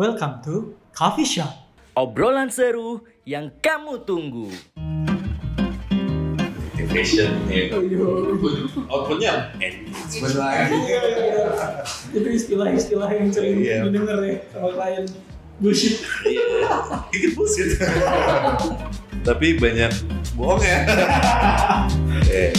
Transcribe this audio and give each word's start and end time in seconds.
Welcome 0.00 0.40
to 0.48 0.72
Coffee 0.96 1.28
Shop. 1.28 1.52
Obrolan 1.92 2.48
seru 2.48 3.04
yang 3.28 3.52
kamu 3.60 4.00
tunggu. 4.08 4.48
Motivation 6.72 7.28
ya. 7.52 7.68
Outputnya 8.88 9.52
engagement 9.60 10.40
lagi. 10.40 10.72
Itu 12.16 12.28
istilah-istilah 12.32 13.12
yang 13.12 13.28
sering 13.28 13.60
Iya. 13.60 13.92
didengar 13.92 14.24
ya 14.24 14.40
sama 14.48 14.72
klien. 14.72 15.04
Bullshit. 15.60 16.00
Iya. 16.24 16.48
Dikit 17.12 17.36
bullshit. 17.36 17.76
Tapi 19.20 19.60
banyak 19.60 19.92
bohong 20.32 20.64
ya. 20.64 20.78
Eh, 22.30 22.54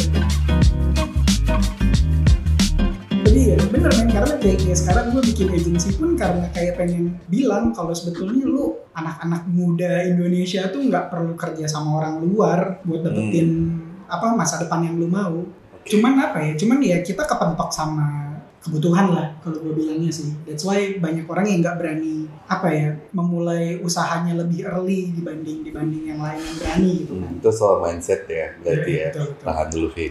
Tapi 3.52 3.68
ya 3.68 3.68
bener 3.68 3.92
men, 3.92 4.08
karena 4.08 4.34
kayak, 4.40 4.58
kayak 4.64 4.78
sekarang 4.80 5.06
gue 5.12 5.24
bikin 5.28 5.48
agency 5.52 5.90
pun 6.00 6.16
karena 6.16 6.48
kayak 6.56 6.74
pengen 6.80 7.20
bilang 7.28 7.76
kalau 7.76 7.92
sebetulnya 7.92 8.48
lu 8.48 8.80
anak-anak 8.96 9.44
muda 9.52 10.08
Indonesia 10.08 10.72
tuh 10.72 10.88
nggak 10.88 11.12
perlu 11.12 11.36
kerja 11.36 11.68
sama 11.68 12.00
orang 12.00 12.24
luar 12.24 12.80
buat 12.88 13.04
dapetin 13.04 13.76
apa 14.08 14.36
masa 14.36 14.64
depan 14.64 14.88
yang 14.88 14.96
lu 14.96 15.08
mau. 15.12 15.44
Cuman 15.84 16.14
apa 16.16 16.40
ya? 16.40 16.52
Cuman 16.56 16.80
ya 16.80 17.04
kita 17.04 17.28
kepentok 17.28 17.76
sama 17.76 18.40
kebutuhan 18.62 19.12
lah 19.12 19.28
kalau 19.44 19.60
gue 19.68 19.74
bilangnya 19.74 20.14
sih. 20.14 20.32
That's 20.48 20.64
why 20.64 21.02
banyak 21.02 21.28
orang 21.28 21.52
yang 21.52 21.60
nggak 21.60 21.76
berani 21.76 22.32
apa 22.48 22.68
ya 22.72 22.90
memulai 23.12 23.84
usahanya 23.84 24.38
lebih 24.38 24.64
early 24.64 25.12
dibanding 25.12 25.66
dibanding 25.66 26.08
yang 26.08 26.24
lain 26.24 26.40
yang 26.40 26.58
berani 26.62 26.92
gitu 27.04 27.14
kan. 27.20 27.32
hmm, 27.36 27.40
itu 27.42 27.50
soal 27.52 27.76
mindset 27.84 28.22
ya 28.32 28.56
berarti 28.64 28.92
ya. 28.96 29.10
Betul, 29.12 29.28
betul. 29.34 29.44
Tahan 29.44 29.68
dulu 29.74 29.88
Fi. 29.92 30.06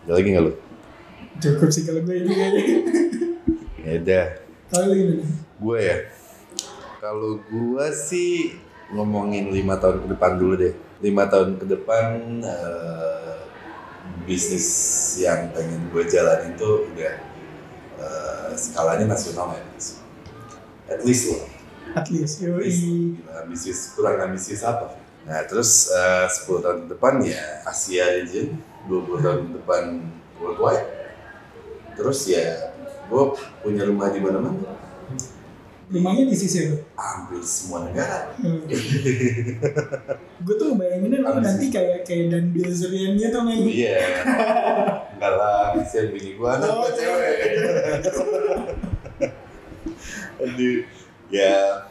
Ada 0.00 0.12
lagi 0.16 0.28
nggak 0.32 0.44
lu? 0.48 0.52
Cukup 1.40 1.68
sih 1.72 1.88
kalau 1.88 2.04
gue 2.04 2.16
ini 2.20 2.32
kayaknya. 2.36 2.64
Ya 3.80 3.92
udah. 3.96 4.26
Kalau 4.68 4.84
lu 4.92 4.94
gimana? 4.94 5.24
Gue 5.56 5.78
ya. 5.80 5.96
Kalau 7.00 7.30
gue 7.40 7.86
sih 7.96 8.60
ngomongin 8.92 9.48
lima 9.48 9.80
tahun 9.80 10.04
ke 10.04 10.08
depan 10.12 10.36
dulu 10.36 10.54
deh. 10.60 10.74
Lima 11.00 11.24
tahun 11.32 11.56
ke 11.56 11.64
depan 11.64 12.44
eh, 12.44 13.40
bisnis 14.28 14.68
yang 15.16 15.48
pengen 15.56 15.88
gue 15.88 16.04
jalanin 16.04 16.52
tuh 16.60 16.84
udah 16.92 17.14
eh, 18.04 18.50
skalanya 18.52 19.16
nasional 19.16 19.56
ya. 19.56 19.64
At 20.92 21.00
least 21.08 21.32
lah. 21.32 21.48
At 21.90 22.06
least, 22.12 22.44
At 22.44 22.52
yoi. 22.52 22.68
least 22.68 22.84
ambisius 23.32 23.96
kurang 23.96 24.20
ambisius 24.20 24.60
apa? 24.60 24.92
Nah 25.24 25.40
terus 25.48 25.88
eh, 25.88 26.28
10 26.28 26.60
tahun 26.60 26.78
ke 26.84 26.88
depan 27.00 27.24
ya 27.24 27.64
Asia 27.64 28.12
region, 28.12 28.60
20 28.92 29.24
tahun 29.24 29.38
ke 29.48 29.52
depan 29.64 29.84
worldwide. 30.36 30.99
Terus 32.00 32.20
ya 32.32 32.72
gue 33.12 33.24
punya 33.60 33.84
rumah 33.84 34.08
di 34.08 34.24
mana-mana, 34.24 34.56
Rumahnya 35.90 36.30
di 36.30 36.36
sisi 36.38 36.70
lu. 36.70 36.78
hampir 36.94 37.42
semua 37.42 37.82
negara. 37.84 38.30
Hmm. 38.38 38.62
gue 40.46 40.54
tuh 40.54 40.78
bayanginnya 40.78 41.26
Abis 41.26 41.42
nanti 41.42 41.66
kayak 41.68 42.06
kayak 42.06 42.30
dan 42.30 42.54
Bilzerian 42.54 43.18
gitu 43.18 43.38
men. 43.42 43.66
Iya. 43.66 43.98
Enggak 45.18 45.32
lah, 45.34 45.74
kasihan 45.76 46.14
bini 46.14 46.38
gua 46.38 46.56
anak 46.56 46.70
gua 46.70 46.86
Oh, 46.86 46.90
cewek. 46.94 47.36
Aduh, 50.40 50.78
ya 51.28 51.84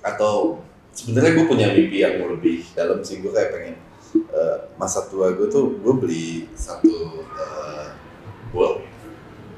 atau 0.00 0.62
sebenarnya 0.94 1.32
gue 1.42 1.46
punya 1.50 1.66
mimpi 1.74 1.98
yang 2.00 2.22
lebih 2.22 2.62
dalam 2.72 3.02
sih 3.02 3.18
gue 3.18 3.32
kayak 3.34 3.50
pengen 3.50 3.76
eh, 4.14 4.56
masa 4.78 5.04
tua 5.10 5.34
gue 5.34 5.50
tuh 5.50 5.80
gue 5.80 5.94
beli 5.98 6.46
satu 6.54 6.86
uh, 6.88 7.23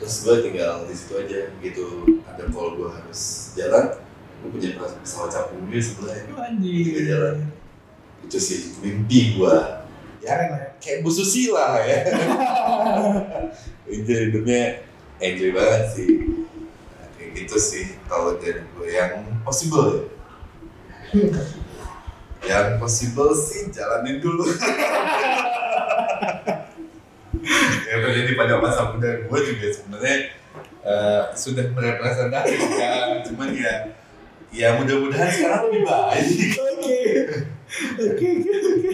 terus 0.07 0.23
gue 0.23 0.39
tinggal 0.39 0.87
di 0.87 0.95
situ 0.95 1.19
aja 1.19 1.51
gitu 1.59 2.07
ada 2.31 2.47
kalau 2.55 2.79
gue 2.79 2.95
harus 2.95 3.51
jalan 3.59 3.91
gue 4.39 4.49
punya 4.55 4.79
pesawat 5.03 5.35
capung 5.35 5.67
gue 5.67 5.83
sebenarnya 5.83 6.31
Tiga 6.31 6.47
Anjir. 6.47 7.03
jalan. 7.11 7.37
itu 8.23 8.39
sih 8.39 8.79
mimpi 8.87 9.35
gue 9.35 9.55
ya 10.23 10.31
lah 10.31 10.63
ya. 10.63 10.79
kayak 10.79 11.03
Bu 11.03 11.11
Susila 11.11 11.83
ya. 11.83 12.07
itu 13.91 14.07
hidupnya 14.07 14.87
enjoy 15.19 15.51
banget 15.51 15.83
sih. 15.99 16.11
Nah, 16.95 17.07
kayak 17.19 17.31
gitu 17.43 17.59
sih 17.59 17.99
kalau 18.07 18.39
dari 18.39 18.63
gue 18.63 18.87
yang 18.87 19.27
possible 19.43 19.91
ya. 19.91 20.07
Yang 22.47 22.79
possible 22.79 23.35
sih 23.35 23.75
jalanin 23.75 24.23
dulu. 24.23 24.47
yang 27.91 28.01
terjadi 28.03 28.33
pada 28.35 28.55
masa 28.59 28.91
muda 28.91 29.11
gue 29.23 29.39
juga 29.47 29.67
sebenarnya 29.71 30.17
eh, 30.87 31.23
sudah 31.35 31.65
merepresentasikan, 31.73 33.23
cuman 33.27 33.51
ya 33.55 33.75
ya 34.55 34.79
mudah-mudahan 34.81 35.29
sekarang 35.29 35.69
lebih 35.69 35.83
baik. 35.85 36.27
Oke. 36.57 37.01
Oke 37.99 38.27
oke 38.39 38.51
oke. 38.55 38.91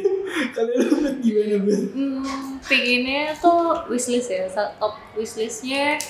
Kalau 0.56 0.72
lu 0.80 1.20
gimana 1.20 1.60
Bet? 1.60 1.92
Hmm, 1.92 2.56
pengennya 2.64 3.36
tuh 3.36 3.84
wishlist 3.92 4.32
ya, 4.32 4.48
top 4.48 4.96
wishlistnya 5.12 6.00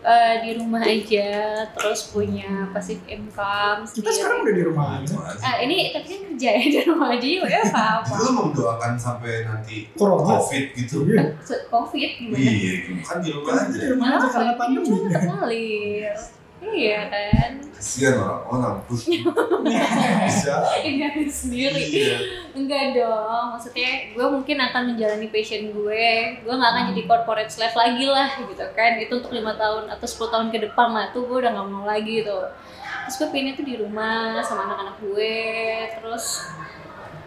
eh, 0.00 0.34
di 0.40 0.50
rumah 0.54 0.80
aja, 0.80 1.28
terus 1.70 2.08
punya 2.08 2.66
passive 2.68 3.02
income 3.04 3.82
Kita 3.82 4.08
sekarang 4.08 4.42
udah 4.42 4.54
di 4.54 4.62
rumah 4.62 4.86
aja. 4.96 5.14
Ah, 5.38 5.58
ini 5.58 5.90
tapi 5.90 6.06
kan 6.06 6.20
kerja 6.28 6.50
ya 6.52 6.64
di 6.74 6.80
rumah 6.84 7.08
aja 7.10 7.26
ya 7.26 7.40
udah 7.40 7.60
apa 7.64 7.82
apa. 8.00 8.12
Lu 8.16 8.30
mendoakan 8.32 8.92
sampai 8.94 9.42
nanti 9.42 9.90
Corona. 9.92 10.38
covid 10.38 10.64
gitu. 10.72 10.96
Iya. 11.04 11.24
Covid 11.68 12.10
gimana? 12.16 12.38
Iya, 12.38 12.72
kan 13.02 13.18
di 13.18 13.30
rumah 13.30 13.48
Kan 13.48 13.64
kita 13.64 13.72
di 13.72 13.78
aja. 13.78 13.92
rumah 13.92 14.08
aja 14.10 14.28
karena 14.28 14.52
pandemi. 14.54 14.86
Cuma 14.86 15.08
tersalir. 15.08 16.12
Iya 16.58 17.06
kan, 17.06 17.50
Kasihan 17.70 18.18
orang-orang 18.18 18.82
push. 18.90 19.06
Bisa. 20.26 20.54
ini 20.82 21.30
sendiri. 21.30 21.78
Iya. 21.78 22.18
Enggak 22.58 22.98
dong, 22.98 23.54
maksudnya 23.54 24.10
gue 24.10 24.26
mungkin 24.26 24.58
akan 24.58 24.82
menjalani 24.90 25.30
passion 25.30 25.70
gue 25.70 26.10
Gue 26.42 26.54
gak 26.58 26.72
akan 26.74 26.84
jadi 26.90 27.02
corporate 27.06 27.52
slave 27.54 27.78
lagi 27.78 28.02
lah 28.10 28.34
gitu 28.42 28.66
kan 28.74 28.98
Itu 28.98 29.22
untuk 29.22 29.30
lima 29.30 29.54
tahun 29.54 29.86
atau 29.94 30.06
10 30.06 30.34
tahun 30.34 30.48
ke 30.50 30.58
depan 30.66 30.90
lah, 30.90 31.14
tuh 31.14 31.30
gue 31.30 31.38
udah 31.38 31.54
gak 31.54 31.68
mau 31.70 31.86
lagi 31.86 32.26
gitu 32.26 32.34
Terus 33.06 33.14
gue 33.22 33.28
pengennya 33.30 33.54
tuh 33.54 33.66
di 33.66 33.74
rumah 33.78 34.42
sama 34.42 34.66
anak-anak 34.66 34.96
gue 34.98 35.38
Terus 35.94 36.26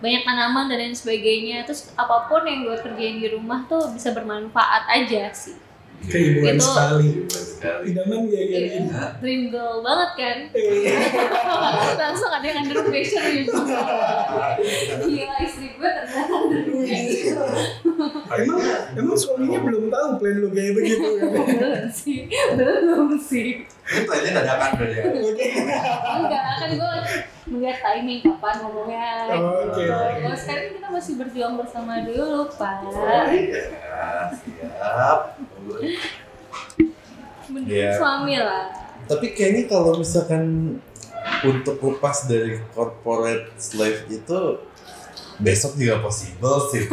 banyak 0.04 0.22
tanaman 0.28 0.68
dan 0.68 0.78
lain 0.84 0.98
sebagainya 0.98 1.64
Terus 1.64 1.96
apa 1.96 2.28
pun 2.28 2.44
yang 2.44 2.68
gue 2.68 2.76
kerjain 2.84 3.24
di 3.24 3.32
rumah 3.32 3.64
tuh 3.72 3.88
bisa 3.96 4.12
bermanfaat 4.12 4.92
aja 4.92 5.32
sih 5.32 5.71
Keibuan 6.04 6.56
Itu- 6.56 6.66
sekali. 6.66 7.10
Idaman 7.62 8.26
ya 8.26 8.42
ya. 8.42 8.58
Iya. 8.60 8.82
ya. 8.82 9.04
Dream 9.22 9.54
girl 9.54 9.86
banget 9.86 10.12
kan 10.18 10.38
Eh, 10.50 10.98
Langsung 12.02 12.34
ada 12.34 12.42
yang 12.42 12.66
under 12.66 12.82
pressure 12.84 13.22
gitu 13.22 13.54
Gila 15.00 15.36
istri 15.40 15.70
gue 15.72 15.86
ternyata 15.86 16.36
under 16.42 16.62
pressure 16.66 17.38
Emang 18.34 18.62
emang 18.92 19.14
suaminya 19.16 19.62
belum 19.62 19.86
tahu 19.88 20.08
plan 20.18 20.36
lu 20.36 20.50
kayak 20.50 20.74
begitu 20.74 21.06
kan? 21.06 21.30
belum 21.54 21.86
sih 21.88 22.20
belum 22.58 23.10
sih 23.16 23.48
Ini 23.62 24.02
plannya 24.04 24.32
dadakan 24.34 24.70
berarti 24.74 24.98
ya. 24.98 25.04
Oke. 25.22 25.46
enggak 26.18 26.44
kan 26.58 26.70
gue 26.72 26.94
melihat 27.48 27.78
timing 27.80 28.20
kapan 28.24 28.56
ngomongnya 28.58 29.10
Oh, 29.30 29.70
oke. 29.70 29.78
gitu. 29.78 29.94
Kalau 29.94 30.34
sekarang 30.36 30.66
kita 30.74 30.88
masih 30.90 31.14
berjuang 31.16 31.54
bersama 31.56 31.94
dulu 32.02 32.50
pak 32.52 32.90
Iya, 33.30 33.64
siap. 34.34 35.20
Mending 37.48 37.68
Iya. 37.68 37.92
suami 37.96 38.36
lah 38.36 38.66
Tapi 39.04 39.36
kayaknya 39.36 39.68
kalau 39.68 39.98
misalkan 39.98 40.78
untuk 41.44 41.76
lepas 41.78 42.26
dari 42.26 42.64
corporate 42.72 43.52
slave 43.56 44.08
itu 44.08 44.40
besok 45.38 45.76
juga 45.76 46.00
possible 46.00 46.58
sih. 46.70 46.86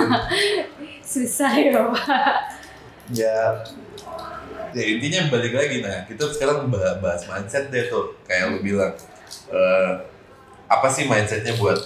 susah 1.08 1.52
ya 1.52 1.88
pak 1.88 2.36
ya 3.08 3.40
ya 4.68 4.82
intinya 4.84 5.30
balik 5.30 5.54
lagi 5.54 5.80
nah 5.80 6.04
kita 6.04 6.28
sekarang 6.28 6.68
bah- 6.68 6.98
bahas 6.98 7.24
mindset 7.24 7.68
deh 7.68 7.88
tuh 7.88 8.16
kayak 8.22 8.52
lu 8.52 8.60
bilang 8.60 8.92
Eh, 9.48 9.92
apa 10.66 10.88
sih 10.88 11.04
mindsetnya 11.04 11.56
buat 11.56 11.76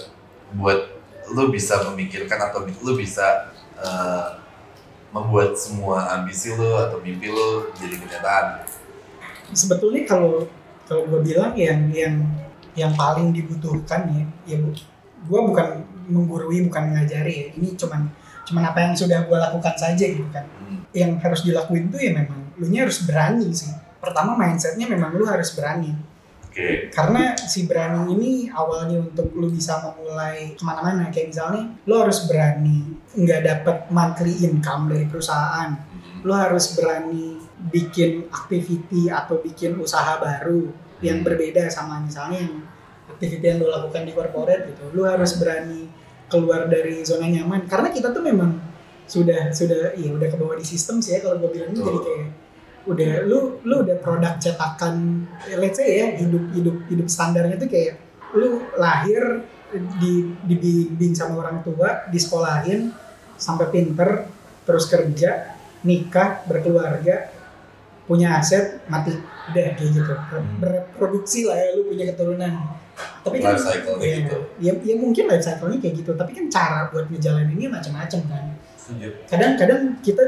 buat 0.52 0.90
lu 1.28 1.48
bisa 1.48 1.78
memikirkan 1.84 2.38
atau 2.40 2.62
lu 2.66 2.92
bisa 2.94 3.46
eh, 3.76 4.26
membuat 5.12 5.54
semua 5.54 6.16
ambisi 6.16 6.50
lu 6.52 6.72
atau 6.74 6.98
mimpi 7.04 7.28
lu 7.28 7.68
jadi 7.76 7.96
kenyataan. 8.00 8.46
Sebetulnya 9.52 10.08
kalau 10.08 10.48
kalau 10.88 11.04
gue 11.08 11.20
bilang 11.20 11.52
yang 11.52 11.92
yang 11.92 12.16
yang 12.72 12.92
paling 12.96 13.36
dibutuhkan 13.36 14.08
ya 14.08 14.24
ya 14.48 14.56
gue 15.22 15.40
bukan 15.44 15.84
menggurui 16.08 16.64
bukan 16.66 16.92
mengajari 16.92 17.32
ya. 17.32 17.46
Ini 17.54 17.76
cuman 17.76 18.08
cuman 18.42 18.64
apa 18.72 18.78
yang 18.90 18.94
sudah 18.96 19.28
gue 19.28 19.38
lakukan 19.38 19.76
saja 19.76 20.04
gitu 20.04 20.26
kan. 20.32 20.48
Hmm. 20.64 20.82
yang 20.92 21.16
harus 21.20 21.40
dilakuin 21.44 21.88
tuh 21.88 22.00
ya 22.00 22.12
memang 22.12 22.52
lu 22.60 22.68
nya 22.68 22.88
harus 22.88 23.04
berani 23.04 23.48
sih. 23.52 23.72
Pertama 24.00 24.34
mindsetnya 24.34 24.88
memang 24.88 25.14
lu 25.14 25.28
harus 25.28 25.52
berani 25.54 26.11
oke. 26.52 26.92
Karena 26.92 27.32
si 27.40 27.64
berani 27.64 28.12
ini 28.12 28.30
awalnya 28.52 29.00
untuk 29.00 29.32
lu 29.32 29.48
bisa 29.48 29.80
memulai 29.80 30.52
ke 30.52 30.60
mana-mana 30.60 31.08
kayak 31.08 31.32
misalnya 31.32 31.72
lu 31.88 31.96
harus 31.96 32.28
berani 32.28 32.92
nggak 33.16 33.40
dapet 33.40 33.76
monthly 33.88 34.44
income 34.44 34.92
dari 34.92 35.08
perusahaan. 35.08 35.72
Hmm. 35.72 36.20
lu 36.22 36.32
harus 36.36 36.78
berani 36.78 37.40
bikin 37.72 38.30
activity 38.30 39.10
atau 39.10 39.42
bikin 39.42 39.74
usaha 39.80 40.20
baru 40.20 40.70
yang 41.02 41.18
Hmm. 41.22 41.26
berbeda 41.26 41.66
sama 41.66 41.98
misalnya 41.98 42.46
yang 42.46 42.62
activity 43.10 43.42
yang 43.42 43.58
lo 43.58 43.72
lakukan 43.72 44.06
di 44.06 44.12
corporate 44.14 44.70
gitu. 44.70 44.94
Lu 44.94 45.02
harus 45.02 45.34
berani 45.40 45.90
keluar 46.30 46.70
dari 46.70 47.02
zona 47.02 47.26
nyaman. 47.26 47.66
Karena 47.66 47.90
kita 47.90 48.14
tuh 48.14 48.22
memang 48.22 48.54
sudah 49.06 49.50
sudah 49.50 49.92
iya 49.98 50.14
udah 50.14 50.28
kebawa 50.30 50.54
di 50.56 50.64
sistem 50.64 51.02
sih 51.02 51.18
ya 51.18 51.26
kalau 51.26 51.42
gue 51.42 51.50
bilang. 51.58 51.74
Ini 51.74 51.80
jadi 51.82 52.00
kayak 52.00 52.26
udah 52.82 53.12
lu 53.26 53.62
lu 53.62 53.86
udah 53.86 53.96
produk 54.02 54.34
cetakan 54.42 55.26
let's 55.54 55.78
say 55.78 56.02
ya 56.02 56.06
hidup 56.18 56.50
hidup 56.50 56.76
hidup 56.90 57.06
standarnya 57.06 57.54
tuh 57.54 57.70
kayak 57.70 58.02
lu 58.34 58.66
lahir 58.74 59.46
di 60.02 60.34
dibimbing 60.44 61.14
sama 61.14 61.38
orang 61.40 61.62
tua 61.62 62.10
disekolahin 62.10 62.92
sampai 63.38 63.66
pinter 63.70 64.26
terus 64.66 64.86
kerja 64.90 65.56
nikah 65.82 66.46
berkeluarga 66.46 67.32
punya 68.06 68.38
aset 68.38 68.82
mati. 68.90 69.14
Udah 69.50 69.74
kayak 69.74 69.90
gitu. 69.94 70.14
Berproduksi 70.60 71.46
lah 71.46 71.58
ya 71.58 71.68
lu 71.78 71.90
punya 71.90 72.04
keturunan. 72.14 72.52
Tapi 73.22 73.40
kan 73.40 73.56
Life 73.56 73.64
cycle-nya 73.64 74.04
ya, 74.04 74.16
gitu. 74.20 74.38
ya, 74.60 74.72
ya 74.84 74.94
mungkin 75.00 75.24
life 75.30 75.42
cycle-nya 75.42 75.78
kayak 75.80 75.94
gitu. 76.02 76.10
Tapi 76.14 76.30
kan 76.36 76.44
cara 76.52 76.92
buat 76.92 77.08
ngejalaninnya 77.08 77.68
macam-macam 77.72 78.20
kan. 78.28 78.44
Kadang-kadang 79.30 80.02
kita 80.04 80.24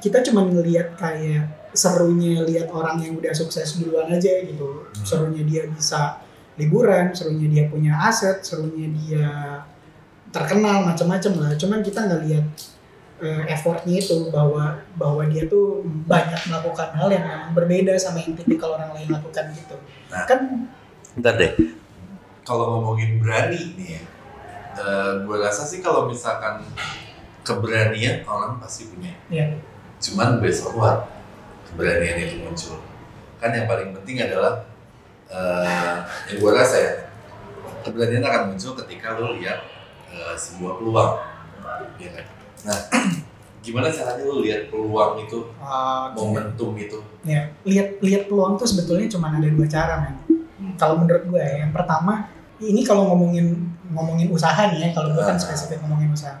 kita 0.00 0.18
cuma 0.30 0.46
ngelihat 0.46 0.96
kayak 0.96 1.50
serunya 1.76 2.42
lihat 2.48 2.72
orang 2.72 2.96
yang 3.04 3.20
udah 3.20 3.30
sukses 3.36 3.76
duluan 3.76 4.08
aja 4.08 4.42
gitu 4.48 4.88
serunya 5.04 5.44
dia 5.44 5.62
bisa 5.68 6.24
liburan 6.56 7.12
serunya 7.12 7.46
dia 7.52 7.64
punya 7.68 7.92
aset 8.08 8.40
serunya 8.40 8.88
dia 8.96 9.28
terkenal 10.32 10.88
macam-macam 10.88 11.32
lah 11.36 11.52
cuman 11.54 11.84
kita 11.84 12.08
nggak 12.08 12.22
lihat 12.24 12.46
eh, 13.20 13.42
effortnya 13.52 14.00
itu 14.00 14.32
bahwa 14.32 14.80
bahwa 14.96 15.22
dia 15.28 15.44
tuh 15.46 15.84
banyak 16.08 16.40
melakukan 16.48 16.96
hal 16.96 17.08
yang 17.12 17.24
memang 17.28 17.52
berbeda 17.52 17.92
sama 18.00 18.24
yang 18.24 18.32
tipikal 18.32 18.72
orang 18.76 18.96
lain 18.96 19.12
lakukan 19.12 19.52
gitu 19.52 19.76
Nah. 20.06 20.22
kan 20.22 20.70
Bentar 21.16 21.34
deh. 21.40 21.52
Kalau 22.44 22.78
ngomongin 22.78 23.18
berani 23.18 23.72
nih 23.74 23.88
ya, 23.96 24.02
eh, 24.78 25.12
gue 25.24 25.36
rasa 25.40 25.64
sih 25.64 25.80
kalau 25.80 26.06
misalkan 26.06 26.60
keberanian 27.40 28.20
orang 28.28 28.60
pasti 28.60 28.86
punya. 28.92 29.16
ya 29.32 29.48
Cuman 29.96 30.38
besok 30.38 30.76
what 30.76 31.08
keberanian 31.72 32.16
itu 32.22 32.36
muncul. 32.42 32.78
Kan 33.42 33.50
yang 33.52 33.66
paling 33.66 33.90
penting 33.96 34.22
adalah 34.22 34.64
eh, 35.28 35.96
yang 36.32 36.36
gue 36.38 36.50
rasa 36.54 36.76
ya, 36.78 36.92
keberanian 37.82 38.24
akan 38.24 38.42
muncul 38.54 38.72
ketika 38.84 39.18
lo 39.18 39.36
lihat 39.36 39.60
eh, 40.10 40.34
sebuah 40.36 40.78
peluang. 40.78 41.12
Ya 42.00 42.10
kan? 42.14 42.26
Nah, 42.66 42.78
gimana 43.66 43.90
caranya 43.90 44.22
lo 44.22 44.38
lihat 44.40 44.70
peluang 44.70 45.26
itu, 45.26 45.38
uh, 45.58 46.14
momentum 46.14 46.70
itu? 46.78 47.02
ya 47.26 47.50
lihat 47.66 47.98
lihat 47.98 48.30
peluang 48.30 48.54
tuh 48.54 48.70
sebetulnya 48.70 49.10
cuma 49.10 49.34
ada 49.34 49.50
dua 49.50 49.66
cara 49.66 49.94
men 49.98 50.14
kalau 50.78 51.02
menurut 51.02 51.26
gue 51.26 51.42
ya, 51.42 51.66
yang 51.66 51.74
pertama 51.74 52.30
ini 52.62 52.86
kalau 52.86 53.10
ngomongin 53.10 53.66
ngomongin 53.90 54.30
usaha 54.30 54.70
nih 54.70 54.78
ya 54.78 54.88
kalau 54.94 55.10
gue 55.10 55.18
kan 55.26 55.34
Ah. 55.34 55.42
spesifik 55.42 55.82
ngomongin 55.82 56.14
usaha 56.14 56.38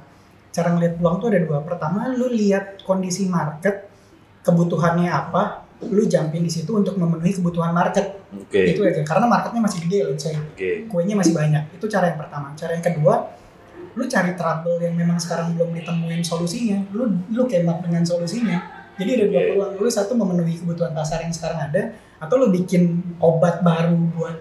cara 0.54 0.70
ngeliat 0.70 1.02
peluang 1.02 1.18
tuh 1.18 1.28
ada 1.34 1.42
dua 1.42 1.58
pertama 1.66 2.06
lu 2.14 2.30
lihat 2.30 2.86
kondisi 2.86 3.26
market 3.26 3.85
kebutuhannya 4.46 5.10
apa 5.10 5.66
lu 5.82 6.08
jumpin 6.08 6.40
di 6.40 6.48
situ 6.48 6.72
untuk 6.72 6.96
memenuhi 6.96 7.36
kebutuhan 7.36 7.74
market. 7.74 8.16
Oke, 8.32 8.72
itu 8.72 8.80
aja 8.80 9.04
karena 9.04 9.28
marketnya 9.28 9.60
masih 9.60 9.78
gede 9.84 9.98
let's 10.08 10.24
say. 10.24 10.32
Oke. 10.32 10.88
kuenya 10.88 11.18
masih 11.18 11.36
banyak. 11.36 11.68
Itu 11.76 11.84
cara 11.90 12.14
yang 12.14 12.18
pertama. 12.22 12.54
Cara 12.56 12.72
yang 12.78 12.84
kedua 12.86 13.36
lu 13.96 14.04
cari 14.04 14.36
trouble 14.36 14.76
yang 14.80 14.92
memang 14.92 15.16
sekarang 15.16 15.52
belum 15.56 15.76
ditemuin 15.76 16.22
solusinya. 16.24 16.78
Lu 16.96 17.12
lu 17.28 17.42
kemat 17.44 17.84
dengan 17.84 18.00
solusinya. 18.06 18.88
Jadi 18.96 19.10
ada 19.20 19.24
dua 19.28 19.42
peluang. 19.52 19.72
Lu 19.76 19.88
satu 19.92 20.16
memenuhi 20.16 20.56
kebutuhan 20.56 20.96
pasar 20.96 21.20
yang 21.20 21.32
sekarang 21.34 21.60
ada 21.68 21.82
atau 22.16 22.40
lu 22.40 22.48
bikin 22.48 23.04
obat 23.20 23.60
baru 23.60 23.92
buat 24.16 24.40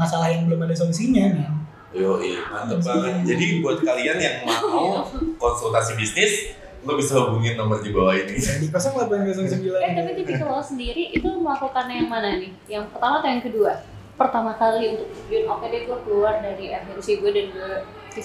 masalah 0.00 0.32
yang 0.32 0.48
belum 0.48 0.64
ada 0.64 0.72
solusinya 0.72 1.24
nih. 1.36 1.48
Yo, 1.90 2.22
iya, 2.22 2.40
mantep 2.46 2.80
banget. 2.86 3.34
Jadi 3.34 3.60
buat 3.60 3.82
kalian 3.82 4.16
yang 4.16 4.36
mau 4.46 5.04
konsultasi 5.42 5.98
bisnis, 5.98 6.54
lo 6.80 6.92
bisa 6.96 7.12
hubungin 7.20 7.54
nomor 7.60 7.84
di 7.84 7.90
bawah 7.92 8.16
ini. 8.16 8.40
di 8.40 8.68
0809 8.68 9.84
Eh 9.84 9.92
tapi 9.92 10.12
ketika 10.24 10.44
lo 10.48 10.64
sendiri 10.64 11.12
itu 11.12 11.28
melakukannya 11.28 11.94
yang 12.04 12.10
mana 12.10 12.40
nih? 12.40 12.52
Yang 12.66 12.84
pertama 12.96 13.14
atau 13.20 13.28
yang 13.28 13.42
kedua? 13.44 13.72
Pertama 14.16 14.50
kali 14.56 14.96
untuk 14.96 15.08
tujuan 15.12 15.44
oke 15.48 15.66
deh 15.68 15.80
gue 15.88 15.98
keluar 16.04 16.34
dari 16.44 16.66
agensi 16.72 17.20
gue 17.20 17.30
dan 17.32 17.46
gue 17.52 17.72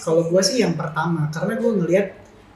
kalau 0.02 0.26
gue 0.28 0.42
sih 0.42 0.66
yang 0.66 0.74
pertama 0.74 1.30
karena 1.30 1.62
gue 1.62 1.72
ngelihat 1.78 2.08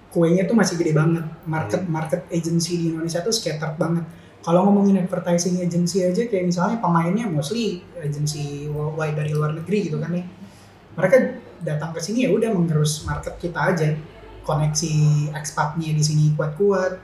kuenya 0.10 0.50
tuh 0.50 0.58
masih 0.58 0.76
gede 0.82 0.98
banget. 0.98 1.26
Market 1.46 1.86
market 1.86 2.22
agency 2.34 2.80
di 2.80 2.86
Indonesia 2.92 3.22
tuh 3.22 3.32
scattered 3.32 3.78
banget. 3.78 4.04
Kalau 4.40 4.66
ngomongin 4.66 5.04
advertising 5.04 5.60
agency 5.60 6.04
aja 6.04 6.24
kayak 6.26 6.48
misalnya 6.48 6.80
pemainnya 6.80 7.28
mostly 7.28 7.84
agency 8.00 8.72
worldwide 8.72 9.20
dari 9.20 9.36
luar 9.36 9.52
negeri 9.52 9.92
gitu 9.92 10.00
kan 10.00 10.16
ya 10.16 10.24
mereka 11.00 11.16
datang 11.64 11.96
ke 11.96 12.00
sini 12.04 12.28
ya 12.28 12.30
udah 12.36 12.52
mengerus 12.52 13.08
market 13.08 13.40
kita 13.40 13.60
aja 13.60 13.96
koneksi 14.50 14.94
expatnya 15.38 15.94
di 15.94 16.02
sini 16.02 16.34
kuat-kuat. 16.34 16.98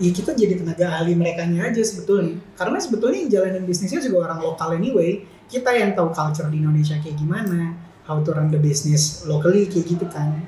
Ya 0.00 0.10
kita 0.16 0.32
jadi 0.32 0.56
tenaga 0.56 0.96
ahli 0.96 1.12
mereka 1.12 1.44
aja 1.44 1.82
sebetulnya. 1.84 2.40
Karena 2.56 2.80
sebetulnya 2.80 3.20
yang 3.20 3.30
jalanin 3.30 3.68
bisnisnya 3.68 4.00
juga 4.00 4.32
orang 4.32 4.40
lokal 4.40 4.72
anyway. 4.72 5.28
Kita 5.44 5.76
yang 5.76 5.92
tahu 5.92 6.08
culture 6.16 6.48
di 6.48 6.64
Indonesia 6.64 6.96
kayak 6.96 7.20
gimana 7.20 7.76
how 8.08 8.16
to 8.24 8.32
run 8.32 8.48
the 8.48 8.56
business 8.56 9.28
locally 9.28 9.68
kayak 9.68 9.92
gitu 9.92 10.06
kan. 10.08 10.40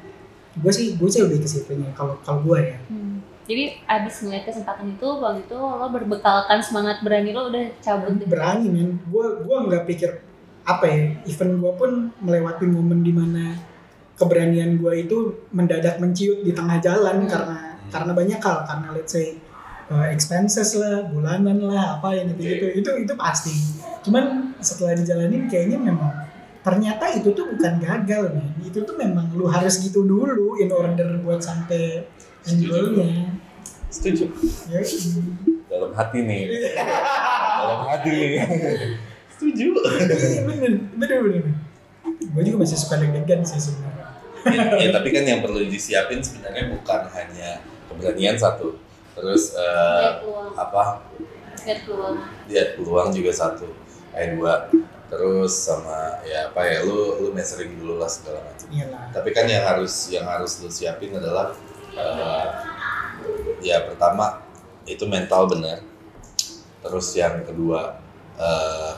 Gue 0.56 0.72
sih 0.72 0.96
gue 0.96 1.08
sih 1.12 1.20
lebih 1.20 1.44
ke 1.44 1.48
situnya 1.52 1.92
kalau 1.92 2.16
kalau 2.24 2.40
gue 2.48 2.72
ya. 2.72 2.78
Hmm. 2.88 3.20
Jadi 3.44 3.84
abis 3.90 4.22
ngeliat 4.22 4.46
kesempatan 4.46 4.94
itu, 4.94 5.08
waktu 5.18 5.42
itu 5.42 5.58
lo 5.58 5.86
berbekalkan 5.90 6.62
semangat 6.62 7.02
berani 7.02 7.34
lo 7.34 7.50
udah 7.50 7.64
cabut 7.84 8.14
berani 8.24 8.66
men. 8.72 8.88
Gue 9.10 9.44
gue 9.44 9.56
nggak 9.68 9.84
pikir 9.84 10.10
apa 10.62 10.84
ya 10.86 11.02
even 11.26 11.58
gue 11.58 11.72
pun 11.74 12.14
melewati 12.22 12.70
momen 12.70 13.02
di 13.02 13.10
mana 13.10 13.58
keberanian 14.22 14.78
gue 14.78 14.92
itu 15.02 15.18
mendadak 15.50 15.98
menciut 15.98 16.46
di 16.46 16.54
tengah 16.54 16.78
jalan 16.78 17.26
Hmm. 17.26 17.30
karena 17.30 17.56
karena 17.90 18.12
banyak 18.14 18.40
hal. 18.40 18.58
Karena 18.64 18.88
let's 18.94 19.12
say 19.12 19.36
uh, 19.90 20.06
expenses 20.08 20.78
lah 20.78 21.04
bulanan 21.10 21.58
lah 21.66 21.98
apa 21.98 22.14
yang 22.14 22.30
gitu 22.38 22.40
gitu. 22.46 22.66
Itu 22.78 22.90
itu 23.02 23.12
pasti. 23.18 23.52
Cuman 24.06 24.54
setelah 24.62 24.94
dijalanin 24.94 25.50
kayaknya 25.50 25.78
memang 25.82 26.10
ternyata 26.62 27.10
itu 27.18 27.34
tuh 27.34 27.50
bukan 27.58 27.82
gagal 27.82 28.38
nih 28.38 28.70
itu 28.70 28.86
tuh 28.86 28.94
memang 28.94 29.34
lu 29.34 29.50
harus 29.50 29.82
gitu 29.82 30.06
dulu 30.06 30.54
in 30.62 30.70
order 30.70 31.18
buat 31.18 31.42
sampai 31.42 32.06
goalnya 32.46 33.34
Setuju. 33.90 34.30
ya 34.70 34.78
Dalam 35.66 35.90
hati 35.90 36.22
nih. 36.22 36.42
Dalam 37.58 37.80
hati 37.90 38.10
nih. 38.14 38.38
Setuju. 39.34 39.74
bener. 40.46 40.72
Bener 40.94 41.18
bener 41.18 41.42
gue 42.32 42.42
juga 42.46 42.58
masih 42.64 42.78
suka 42.78 42.96
deg-degan 43.02 43.42
sih 43.44 43.60
sebenarnya 43.60 43.91
ya, 44.46 44.62
ya, 44.78 44.88
tapi 44.90 45.08
kan 45.14 45.24
yang 45.26 45.40
perlu 45.44 45.62
disiapin 45.66 46.18
sebenarnya 46.22 46.72
bukan 46.72 47.00
hanya 47.14 47.62
keberanian 47.90 48.36
satu. 48.38 48.78
Terus 49.12 49.52
eh, 49.54 49.62
Lihat 50.00 50.16
peluang, 50.24 50.50
apa? 50.56 50.82
lihat 51.62 51.80
peluang. 51.86 52.16
Lihat 52.48 52.68
peluang 52.80 53.08
juga 53.14 53.32
satu. 53.32 53.68
Yang 54.16 54.30
dua. 54.40 54.54
Terus 55.12 55.52
sama 55.52 56.24
ya 56.24 56.48
apa 56.48 56.64
ya 56.64 56.88
lu 56.88 57.20
lu 57.20 57.28
measuring 57.36 57.76
dulu 57.76 58.00
lah 58.00 58.08
segala 58.08 58.40
macam. 58.48 58.64
tapi 59.12 59.28
kan 59.36 59.44
yang 59.44 59.60
harus 59.68 60.08
yang 60.08 60.24
harus 60.24 60.64
lu 60.64 60.72
siapin 60.72 61.12
adalah 61.12 61.52
eh, 61.92 62.48
ya 63.60 63.84
pertama 63.84 64.40
itu 64.88 65.04
mental 65.04 65.46
benar 65.52 65.84
terus 66.82 67.12
yang 67.14 67.44
kedua 67.46 68.00
eh 68.40 68.92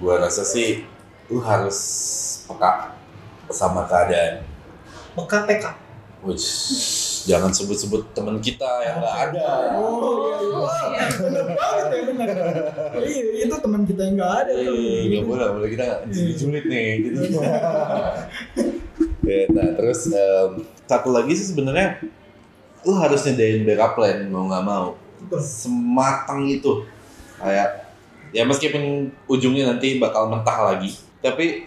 gua 0.00 0.24
rasa 0.24 0.42
sih 0.42 0.88
lu 1.28 1.38
harus 1.44 1.78
peka 2.48 2.96
sama 3.52 3.86
keadaan 3.86 4.42
peka 5.16 5.38
PK 5.48 5.64
which 6.26 6.46
jangan 7.26 7.50
sebut-sebut 7.54 8.10
teman 8.14 8.38
kita 8.42 8.66
yang 8.82 8.98
nggak 9.02 9.16
ada. 9.30 9.78
Oh 9.78 10.26
iya 10.26 10.36
iya. 10.42 11.04
Bener 11.18 11.44
banget 11.54 11.86
ya 11.86 12.02
bener 12.06 12.28
iya 13.02 13.22
itu 13.46 13.54
teman 13.58 13.82
kita 13.86 14.00
yang 14.06 14.14
nggak 14.18 14.34
ada 14.46 14.52
tuh. 14.54 14.74
Eh, 14.74 15.00
nggak 15.10 15.24
boleh, 15.26 15.46
boleh 15.54 15.68
kita 15.74 15.86
julid 16.10 16.64
nih. 16.66 16.90
Jadi. 17.02 17.18
ya, 19.26 19.38
nah 19.50 19.68
terus 19.74 20.00
em, 20.10 20.50
satu 20.86 21.08
lagi 21.10 21.32
sih 21.34 21.50
sebenarnya 21.50 21.98
lu 22.86 22.94
harus 22.94 23.26
nyediain 23.26 23.66
backup 23.66 23.98
plan 23.98 24.26
mau 24.30 24.46
nggak 24.46 24.64
mau. 24.66 24.86
Sematang 25.38 26.46
itu. 26.46 26.86
Kayak 27.36 27.86
ya 28.34 28.42
meskipun 28.42 29.14
ujungnya 29.30 29.70
nanti 29.70 30.02
bakal 30.02 30.28
mentah 30.28 30.74
lagi 30.74 30.98
tapi 31.22 31.64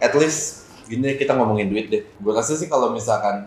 at 0.00 0.14
least 0.16 0.69
gini 0.90 1.14
kita 1.14 1.38
ngomongin 1.38 1.70
duit 1.70 1.86
deh. 1.86 2.02
Gue 2.18 2.32
rasa 2.34 2.58
sih 2.58 2.66
kalau 2.66 2.90
misalkan 2.90 3.46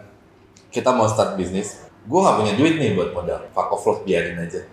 kita 0.72 0.96
mau 0.96 1.06
start 1.06 1.36
bisnis 1.36 1.84
gue 2.04 2.20
nggak 2.20 2.36
punya 2.40 2.54
duit 2.56 2.76
nih 2.80 2.96
buat 2.96 3.12
modal. 3.12 3.52
Fuck 3.52 3.76
off 3.76 3.84
lo 3.84 3.94
biarin 4.08 4.40
aja. 4.40 4.64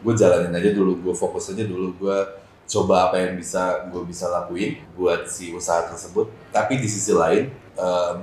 Gue 0.00 0.12
jalanin 0.16 0.52
aja 0.52 0.70
dulu 0.72 1.04
gue 1.04 1.14
fokus 1.16 1.52
aja 1.52 1.64
dulu. 1.68 1.92
Gue 2.00 2.18
coba 2.64 3.12
apa 3.12 3.20
yang 3.20 3.36
bisa 3.36 3.92
gue 3.92 4.02
bisa 4.08 4.32
lakuin 4.32 4.80
buat 4.96 5.28
si 5.28 5.52
usaha 5.52 5.84
tersebut. 5.84 6.32
Tapi 6.48 6.80
di 6.80 6.88
sisi 6.88 7.12
lain 7.12 7.52
em, 7.76 8.18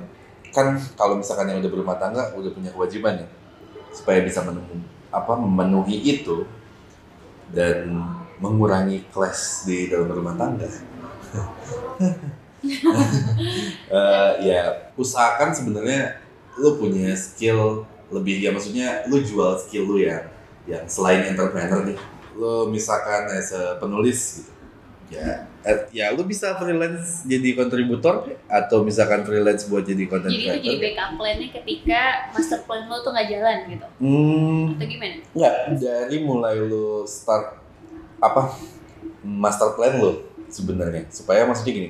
kan 0.52 0.76
kalau 1.00 1.18
misalkan 1.18 1.48
yang 1.48 1.64
udah 1.64 1.72
berumah 1.72 1.98
tangga 1.98 2.36
udah 2.36 2.52
punya 2.52 2.70
kewajiban 2.76 3.24
ya 3.24 3.28
supaya 3.92 4.24
bisa 4.24 4.44
menemukan 4.44 4.84
apa 5.12 5.34
memenuhi 5.36 6.20
itu 6.20 6.48
dan 7.52 7.92
mengurangi 8.40 9.04
clash 9.12 9.68
di 9.68 9.92
dalam 9.92 10.12
rumah 10.12 10.36
tangga 10.40 10.68
Eh, 13.92 14.32
ya 14.48 14.88
usahakan 14.96 15.52
sebenarnya 15.52 16.16
lu 16.56 16.80
punya 16.80 17.12
skill 17.12 17.84
lebih 18.08 18.40
ya 18.40 18.56
maksudnya 18.56 19.04
lu 19.12 19.20
jual 19.20 19.60
skill 19.60 19.84
lu 19.84 19.98
yang 20.00 20.24
yang 20.64 20.88
selain 20.88 21.28
entrepreneur 21.28 21.84
nih. 21.84 21.98
Lu 22.38 22.72
misalkan 22.72 23.28
as 23.36 23.52
a 23.52 23.76
penulis 23.82 24.40
gitu. 24.40 24.52
Ya 25.12 25.44
eh, 25.68 25.80
ya 25.92 26.06
lu 26.16 26.24
bisa 26.24 26.56
freelance 26.56 27.28
jadi 27.28 27.52
kontributor 27.60 28.32
atau 28.48 28.80
misalkan 28.88 29.28
freelance 29.28 29.68
buat 29.68 29.84
jadi 29.84 30.08
content 30.08 30.32
Jadi 30.32 30.40
itu 30.40 30.48
jadi 30.48 30.56
creator? 30.64 30.80
backup 30.88 31.10
plan-nya 31.20 31.48
ketika 31.52 32.02
master 32.32 32.60
plan 32.64 32.88
lo 32.88 32.98
tuh 33.04 33.12
nggak 33.12 33.28
jalan 33.28 33.58
gitu. 33.68 33.88
hmm 34.00 34.64
Atau 34.80 34.88
gimana? 34.88 35.16
Enggak, 35.36 35.56
dari 35.84 36.18
mulai 36.24 36.56
lu 36.64 37.04
start 37.04 37.60
apa 38.24 38.56
master 39.20 39.76
plan 39.76 40.00
lu 40.00 40.24
sebenarnya. 40.48 41.12
Supaya 41.12 41.44
maksudnya 41.44 41.76
gini 41.76 41.90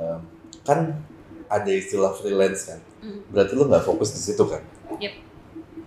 em, 0.00 0.20
kan 0.64 0.96
ada 1.50 1.70
istilah 1.70 2.16
freelance 2.16 2.72
kan? 2.72 2.80
Hmm. 3.00 3.20
berarti 3.32 3.52
lu 3.56 3.64
nggak 3.64 3.84
fokus 3.84 4.12
di 4.12 4.20
situ 4.20 4.44
kan? 4.44 4.60
Yep. 5.00 5.14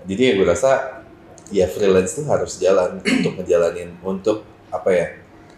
jadi 0.09 0.21
ya 0.21 0.31
gue 0.41 0.47
rasa 0.49 0.71
ya 1.53 1.65
freelance 1.69 2.17
tuh 2.17 2.25
harus 2.25 2.57
jalan 2.57 2.97
untuk 3.21 3.33
ngejalanin 3.37 3.93
untuk 4.01 4.41
apa 4.73 4.89
ya 4.89 5.07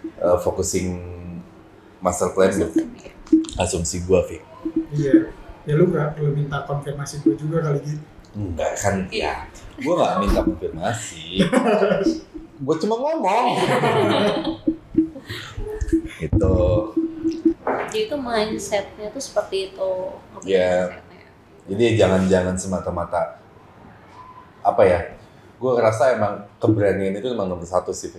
eh, 0.03 0.37
focusing 0.43 0.99
master 2.03 2.31
plan 2.35 2.51
lu. 2.55 2.67
Asumsi 3.55 4.03
gue 4.03 4.19
Fik 4.27 4.41
Iya. 4.91 5.31
Ya 5.65 5.73
lu 5.73 5.89
gak 5.89 6.13
perlu 6.13 6.29
minta 6.35 6.61
konfirmasi 6.67 7.25
gue 7.25 7.33
juga 7.33 7.57
kali 7.65 7.79
gitu. 7.81 8.03
enggak 8.35 8.73
kan? 8.77 8.95
Ya 9.09 9.47
gue 9.79 9.93
nggak 9.95 10.19
minta 10.21 10.39
konfirmasi. 10.43 11.39
Gue 12.55 12.75
cuma 12.79 12.95
ngomong. 12.95 13.47
Itu 16.25 16.55
Jadi 17.95 18.11
itu 18.11 18.17
mindsetnya 18.19 19.07
tuh 19.07 19.23
seperti 19.23 19.71
itu. 19.71 19.91
Iya. 20.43 20.91
Mindsetnya. 20.91 21.27
Jadi 21.71 21.83
jangan-jangan 21.95 22.55
semata-mata 22.59 23.39
apa 24.59 24.83
ya? 24.83 24.99
Gue 25.55 25.71
ngerasa 25.79 26.19
emang 26.19 26.43
keberanian 26.59 27.15
itu 27.15 27.31
emang 27.31 27.47
nomor 27.47 27.63
satu 27.63 27.95
sih. 27.95 28.11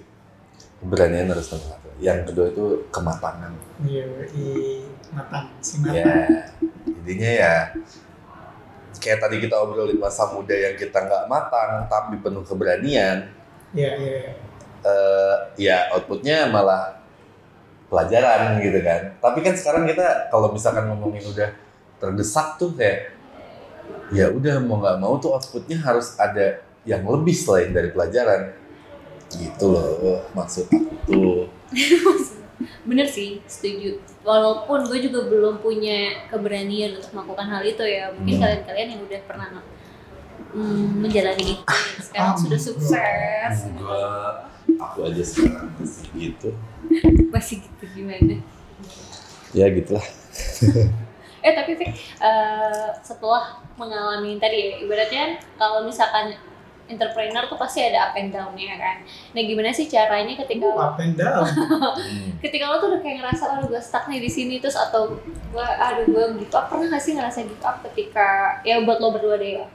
Keberanian 0.80 1.28
harus 1.28 1.52
nomor 1.52 1.76
satu. 1.76 1.88
Yang 2.00 2.32
kedua 2.32 2.46
itu 2.48 2.64
kematangan. 2.88 3.52
Iya, 3.84 4.08
i 4.32 4.80
matang, 5.12 5.52
si 5.60 5.84
matang. 5.84 6.00
Ya, 6.00 6.14
intinya 6.88 7.30
ya 7.36 7.54
kayak 8.96 9.20
tadi 9.20 9.36
kita 9.44 9.60
obrolin 9.60 10.00
masa 10.00 10.32
muda 10.32 10.56
yang 10.56 10.72
kita 10.72 11.04
nggak 11.04 11.28
matang 11.28 11.84
tapi 11.84 12.16
penuh 12.16 12.40
keberanian. 12.48 13.28
Iya, 13.76 13.92
iya. 14.00 14.32
eh 14.86 15.36
ya 15.60 15.92
outputnya 15.92 16.48
malah 16.48 16.96
pelajaran 17.86 18.58
gitu 18.60 18.78
kan. 18.82 19.14
Tapi 19.18 19.38
kan 19.40 19.54
sekarang 19.54 19.84
kita 19.86 20.28
kalau 20.28 20.50
misalkan 20.50 20.90
ngomongin 20.90 21.22
udah 21.24 21.50
terdesak 21.96 22.58
tuh 22.58 22.74
kayak 22.74 23.14
ya 24.10 24.30
udah 24.30 24.58
mau 24.62 24.78
nggak 24.78 24.98
mau 24.98 25.18
tuh 25.18 25.34
outputnya 25.34 25.78
harus 25.78 26.14
ada 26.18 26.62
yang 26.86 27.02
lebih 27.02 27.34
selain 27.34 27.70
dari 27.70 27.90
pelajaran. 27.90 28.54
Gitu 29.30 29.64
loh 29.66 30.22
maksud 30.32 30.70
tuh. 31.06 31.50
Bener 32.86 33.04
sih, 33.04 33.42
setuju. 33.44 34.00
Walaupun 34.22 34.86
gue 34.88 35.10
juga 35.10 35.26
belum 35.28 35.60
punya 35.60 36.24
keberanian 36.30 36.96
untuk 36.96 37.12
melakukan 37.12 37.46
hal 37.50 37.62
itu 37.62 37.84
ya. 37.84 38.08
Mungkin 38.14 38.38
Hmm. 38.38 38.42
kalian-kalian 38.42 38.88
yang 38.96 39.02
udah 39.04 39.20
pernah 39.26 39.48
mm, 40.54 40.88
menjalani 41.04 41.44
itu, 41.58 41.64
sekarang 42.00 42.32
Ah, 42.32 42.38
sudah 42.38 42.56
bro. 42.56 42.66
sukses. 42.72 43.54
Enggak, 43.66 44.32
aku 44.80 44.98
aja 45.04 45.22
sekarang 45.26 45.68
masih 45.76 46.06
gitu. 46.16 46.48
Masih 47.34 47.60
gitu 47.60 47.84
gimana? 47.92 48.38
Ya 49.50 49.66
gitulah. 49.68 50.04
Eh 51.38 51.52
tapi 51.52 51.72
Fik, 51.74 51.90
eh, 52.18 52.88
setelah 53.00 53.44
mengalami 53.74 54.36
tadi 54.36 54.56
ya, 54.58 54.74
ibaratnya 54.80 55.24
kalau 55.54 55.82
misalkan 55.82 56.34
entrepreneur 56.86 57.42
tuh 57.44 57.56
pasti 57.56 57.82
ada 57.82 57.98
up 58.04 58.14
and 58.14 58.30
down-nya 58.30 58.74
kan. 58.74 59.02
Nah 59.32 59.42
gimana 59.42 59.70
sih 59.70 59.86
caranya 59.86 60.34
ketika 60.36 60.70
Up 60.70 60.94
and 60.96 61.14
down. 61.14 61.42
Hmm. 61.96 62.30
ketika 62.38 62.64
lo 62.64 62.78
tuh 62.78 62.88
udah 62.88 63.00
kayak 63.00 63.16
ngerasa 63.20 63.44
oh 63.48 63.66
gue 63.66 63.80
stuck 63.80 64.06
nih 64.06 64.18
di 64.18 64.28
sini 64.28 64.54
terus 64.56 64.74
atau 64.74 65.18
gue 65.18 65.66
aduh 65.76 66.04
gue 66.04 66.24
give 66.38 66.52
up 66.52 66.68
pernah 66.68 66.86
gak 66.88 67.02
sih 67.02 67.12
ngerasa 67.12 67.42
give 67.42 67.60
up 67.60 67.82
ketika 67.82 68.26
ya 68.62 68.78
buat 68.80 68.98
lo 68.98 69.10
berdua 69.10 69.36
deh 69.36 69.56
ya 69.56 69.66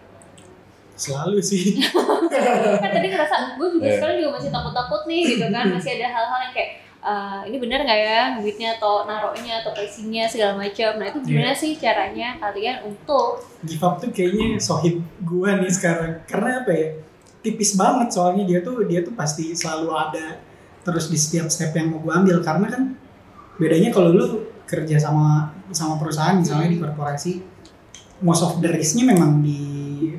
Selalu 0.93 1.41
sih. 1.41 1.81
kan 2.81 2.89
tadi 2.89 3.07
ngerasa 3.07 3.57
gue 3.57 3.67
juga 3.69 3.85
Eh. 3.85 3.95
sekarang 3.97 4.15
juga 4.17 4.29
masih 4.33 4.49
takut-takut 4.49 5.01
nih 5.05 5.21
gitu 5.27 5.45
kan 5.49 5.65
masih 5.67 5.91
ada 5.97 6.07
hal-hal 6.09 6.39
yang 6.41 6.53
kayak 6.53 6.71
"Eh, 7.01 7.41
ini 7.49 7.57
benar 7.57 7.81
nggak 7.81 7.97
ya 7.97 8.21
duitnya 8.37 8.77
atau 8.77 9.09
naruhnya 9.09 9.65
atau 9.65 9.73
pricingnya 9.73 10.29
segala 10.29 10.53
macam 10.53 11.01
nah 11.01 11.09
itu 11.09 11.19
gimana 11.25 11.49
sih 11.57 11.73
caranya 11.73 12.37
kalian 12.37 12.85
untuk 12.85 13.41
Give 13.65 13.81
up 13.81 13.97
tuh 13.97 14.13
kayaknya 14.13 14.61
sohib 14.61 15.01
gue 15.25 15.49
nih 15.49 15.71
sekarang. 15.73 16.21
Karena 16.29 16.61
apa 16.61 16.71
ya? 16.73 16.87
Tipis 17.41 17.73
banget 17.73 18.13
soalnya 18.13 18.45
dia 18.45 18.61
tuh 18.61 18.85
dia 18.85 19.01
tuh 19.01 19.17
pasti 19.17 19.49
selalu 19.57 19.89
ada 19.97 20.45
terus 20.85 21.09
di 21.09 21.17
setiap 21.17 21.49
step 21.49 21.73
yang 21.73 21.93
mau 21.93 22.05
gue 22.05 22.13
ambil 22.13 22.37
karena 22.45 22.69
kan 22.69 22.83
bedanya 23.57 23.89
kalau 23.89 24.13
lu 24.13 24.25
kerja 24.69 25.01
sama 25.01 25.57
sama 25.73 25.97
perusahaan 25.97 26.37
misalnya 26.37 26.69
di 26.69 26.77
korporasi 26.77 27.41
most 28.21 28.45
of 28.45 28.61
the 28.61 28.69
risk-nya 28.69 29.09
memang 29.09 29.41
di 29.41 29.57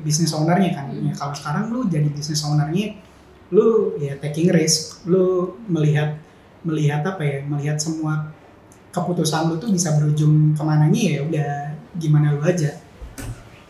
business 0.03 0.35
owner-nya 0.35 0.75
kan. 0.75 0.91
Hmm. 0.91 1.07
Ya, 1.07 1.13
kalau 1.15 1.31
sekarang 1.31 1.71
lu 1.71 1.87
jadi 1.87 2.11
business 2.11 2.43
owner-nya 2.43 2.99
lu 3.55 3.95
ya 4.01 4.19
taking 4.19 4.51
risk, 4.51 5.07
lu 5.07 5.55
melihat 5.71 6.19
melihat 6.63 7.03
apa 7.03 7.23
ya? 7.23 7.37
Melihat 7.45 7.77
semua 7.79 8.31
keputusan 8.93 9.49
lu 9.49 9.55
tuh 9.57 9.73
bisa 9.73 9.95
berujung 9.97 10.53
ke 10.53 10.61
mananya 10.61 11.01
ya 11.01 11.19
udah 11.25 11.51
gimana 11.97 12.33
lu 12.33 12.41
aja. 12.43 12.77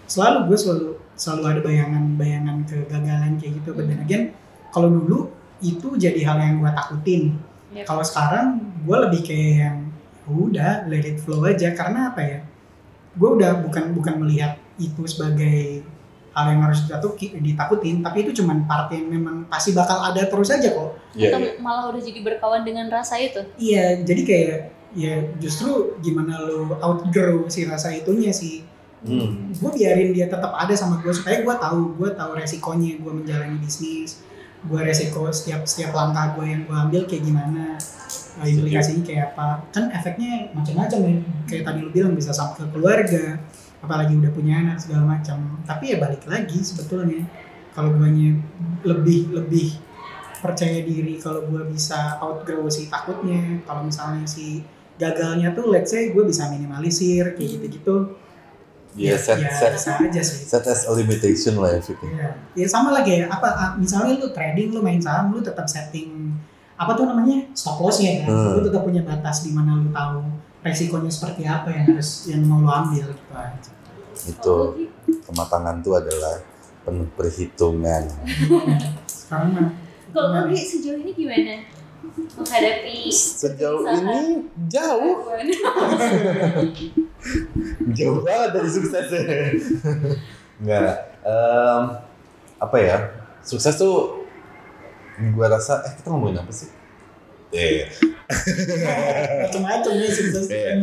Selalu 0.07 0.51
gue 0.51 0.57
selalu 0.59 0.89
selalu 1.13 1.43
ada 1.47 1.61
bayangan-bayangan 1.63 2.57
kegagalan 2.67 3.39
kayak 3.39 3.61
gitu. 3.61 3.69
But 3.73 3.87
then 3.87 4.01
again, 4.03 4.23
kalau 4.73 4.89
dulu 4.91 5.31
itu 5.63 5.95
jadi 5.95 6.19
hal 6.27 6.37
yang 6.41 6.55
gue 6.59 6.71
takutin. 6.75 7.23
Yep. 7.73 7.85
Kalau 7.87 8.03
sekarang 8.03 8.47
gue 8.83 8.97
lebih 9.09 9.21
kayak 9.23 9.53
yang 9.57 9.77
udah 10.27 10.87
let 10.87 11.03
it 11.03 11.19
flow 11.19 11.43
aja 11.47 11.71
karena 11.71 12.11
apa 12.11 12.21
ya? 12.21 12.39
Gue 13.15 13.29
udah 13.39 13.63
bukan 13.63 13.93
bukan 13.95 14.15
melihat 14.25 14.59
itu 14.81 15.05
sebagai 15.05 15.85
hal 16.33 16.45
yang 16.49 16.61
harus 16.65 16.89
ditatuki- 16.89 17.37
ditakutin, 17.37 18.01
tapi 18.01 18.25
itu 18.25 18.41
cuman 18.41 18.65
part 18.65 18.89
yang 18.89 19.05
memang 19.05 19.45
pasti 19.45 19.71
bakal 19.71 20.01
ada 20.01 20.25
terus 20.25 20.49
aja 20.49 20.73
kok. 20.73 20.97
Iya, 21.13 21.29
atau 21.29 21.39
iya. 21.45 21.51
malah 21.61 21.93
udah 21.93 22.01
jadi 22.01 22.19
berkawan 22.25 22.65
dengan 22.65 22.89
rasa 22.89 23.21
itu 23.21 23.45
Iya, 23.61 24.01
jadi 24.01 24.21
kayak 24.25 24.57
ya 24.93 25.15
justru 25.41 25.97
gimana 26.05 26.41
lo 26.41 26.77
outgrow 26.81 27.49
si 27.49 27.65
rasa 27.69 27.93
itunya 27.93 28.33
sih. 28.33 28.65
Hmm. 29.03 29.51
Gue 29.51 29.71
biarin 29.75 30.15
dia 30.15 30.31
tetap 30.31 30.55
ada 30.55 30.73
sama 30.73 30.97
gue 31.03 31.13
supaya 31.13 31.43
gue 31.43 31.55
tahu, 31.59 31.99
gue 31.99 32.09
tahu 32.15 32.31
resikonya 32.39 32.97
gue 32.97 33.13
menjalani 33.13 33.59
bisnis, 33.59 34.23
gue 34.63 34.79
resiko 34.79 35.27
setiap 35.29 35.67
setiap 35.67 35.91
langkah 35.91 36.39
gue 36.39 36.45
yang 36.47 36.63
gue 36.63 36.77
ambil 36.77 37.01
kayak 37.03 37.23
gimana, 37.27 37.75
implikasinya 38.39 39.03
kayak 39.03 39.35
apa. 39.35 39.67
Kan 39.75 39.91
efeknya 39.91 40.49
macam-macam 40.55 40.99
ya. 41.03 41.15
Kayak 41.51 41.63
tadi 41.67 41.79
lo 41.83 41.89
bilang 41.91 42.13
bisa 42.15 42.31
sampai 42.31 42.63
ke 42.63 42.65
keluarga, 42.71 43.23
apalagi 43.83 44.15
udah 44.15 44.31
punya 44.31 44.63
anak 44.63 44.79
segala 44.79 45.03
macam. 45.19 45.59
Tapi 45.67 45.93
ya 45.93 45.97
balik 45.99 46.23
lagi 46.25 46.63
sebetulnya 46.63 47.27
kalau 47.75 47.91
guanya 47.93 48.39
lebih 48.87 49.29
lebih 49.35 49.75
percaya 50.39 50.83
diri 50.83 51.19
kalau 51.19 51.43
gue 51.47 51.63
bisa 51.71 52.19
outgrow 52.19 52.67
si 52.67 52.87
takutnya 52.87 53.63
kalau 53.63 53.83
misalnya 53.87 54.23
si 54.27 54.63
gagalnya 54.95 55.51
tuh 55.51 55.67
let's 55.71 55.91
say 55.91 56.11
gue 56.11 56.23
bisa 56.23 56.47
minimalisir 56.47 57.35
kayak 57.35 57.49
gitu-gitu. 57.59 58.15
Iya, 58.93 59.17
set, 59.17 59.41
ya 59.41 59.49
set, 59.49 59.73
bisa 59.73 59.91
aja 59.97 60.21
sih. 60.21 60.45
set 60.45 60.69
as 60.69 60.85
a 60.85 60.93
limitation 60.93 61.57
lah 61.57 61.73
ya, 61.73 61.81
ya, 61.81 62.29
ya 62.53 62.67
sama 62.69 62.93
lagi 62.93 63.17
ya 63.17 63.25
apa 63.25 63.73
misalnya 63.81 64.21
lu 64.21 64.29
trading 64.29 64.69
lu 64.69 64.85
main 64.85 65.01
saham 65.01 65.33
lu 65.33 65.41
tetap 65.41 65.65
setting 65.65 66.29
apa 66.77 66.93
tuh 66.93 67.09
namanya 67.09 67.41
stop 67.57 67.81
lossnya 67.81 68.21
kan 68.21 68.29
Hmm. 68.29 68.53
lu 68.53 68.61
tetap 68.61 68.85
punya 68.85 69.01
batas 69.01 69.41
di 69.41 69.49
mana 69.49 69.81
lu 69.81 69.89
tahu 69.89 70.21
resikonya 70.63 71.11
seperti 71.11 71.43
apa 71.43 71.67
yang 71.69 71.83
harus 71.91 72.31
yang 72.31 72.41
mau 72.47 72.63
lu 72.63 72.71
ambil 72.71 73.11
gitu 73.11 73.71
Itu 74.31 74.55
kematangan 75.27 75.83
tuh 75.83 75.99
adalah 75.99 76.39
penuh 76.83 77.07
perhitungan. 77.15 78.03
sekarang 79.11 79.51
mah 79.55 79.69
kalau? 80.13 80.47
Ogi 80.47 80.61
sejauh 80.61 81.01
ini 81.01 81.11
gimana 81.11 81.65
menghadapi 82.13 83.09
Sejauh 83.09 83.81
ini 83.87 84.45
jauh, 84.69 85.15
jauh 87.97 88.19
banget 88.21 88.49
dari 88.51 88.69
suksesnya. 88.69 89.21
Enggak, 90.59 90.93
em, 91.23 91.83
apa 92.59 92.77
ya? 92.77 92.97
Sukses 93.43 93.75
tuh 93.75 94.27
gua 95.33 95.51
rasa 95.51 95.83
eh 95.87 95.93
kita 95.97 96.11
ngomongin 96.11 96.43
apa 96.43 96.51
sih? 96.51 96.69
Eh, 97.53 97.85
macam-macam 99.45 99.91
nih 99.93 100.09
sukses 100.09 100.45
Iya. 100.49 100.81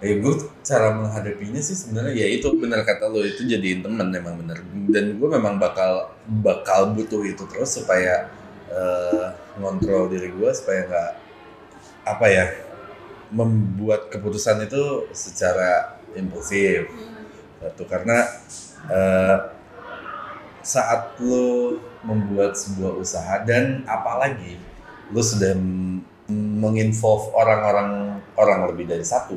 Eh, 0.00 0.16
gue 0.16 0.32
cara 0.64 0.96
menghadapinya 0.96 1.60
sih 1.60 1.76
sebenarnya 1.76 2.24
ya 2.24 2.26
itu 2.40 2.48
benar 2.56 2.88
kata 2.88 3.12
lo 3.12 3.20
itu 3.20 3.44
jadiin 3.44 3.84
temen 3.84 4.08
emang 4.08 4.40
bener 4.40 4.64
dan 4.88 5.20
gue 5.20 5.28
memang 5.28 5.60
bakal 5.60 6.08
bakal 6.40 6.96
butuh 6.96 7.20
itu 7.20 7.44
terus 7.44 7.76
supaya 7.76 8.32
eh, 8.72 9.28
ngontrol 9.60 10.08
diri 10.08 10.32
gue 10.32 10.50
supaya 10.56 10.88
nggak 10.88 11.10
apa 12.08 12.26
ya 12.32 12.46
membuat 13.28 14.08
keputusan 14.08 14.64
itu 14.64 15.04
secara 15.12 16.00
impulsif 16.16 16.88
Hmm. 16.88 17.28
satu 17.60 17.84
karena 17.84 18.24
eh, 18.88 19.36
saat 20.64 21.12
lo 21.20 21.76
membuat 22.00 22.56
sebuah 22.56 22.96
usaha 22.96 23.44
dan 23.44 23.84
apalagi 23.84 24.56
lo 25.10 25.20
sudah 25.20 25.52
menginvolve 26.30 27.34
orang-orang 27.34 28.20
orang 28.38 28.60
lebih 28.70 28.86
dari 28.86 29.02
satu 29.02 29.34